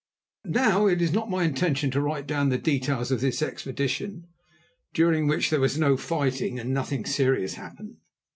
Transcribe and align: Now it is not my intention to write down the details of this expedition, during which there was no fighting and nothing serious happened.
Now 0.45 0.87
it 0.87 0.99
is 0.99 1.13
not 1.13 1.29
my 1.29 1.43
intention 1.43 1.91
to 1.91 2.01
write 2.01 2.25
down 2.25 2.49
the 2.49 2.57
details 2.57 3.11
of 3.11 3.21
this 3.21 3.43
expedition, 3.43 4.25
during 4.95 5.27
which 5.27 5.51
there 5.51 5.59
was 5.61 5.77
no 5.77 5.95
fighting 5.95 6.57
and 6.59 6.73
nothing 6.73 7.05
serious 7.05 7.53
happened. 7.53 7.97